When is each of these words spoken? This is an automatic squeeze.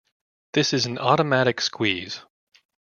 This 0.53 0.73
is 0.73 0.87
an 0.87 0.97
automatic 0.97 1.61
squeeze. 1.61 2.21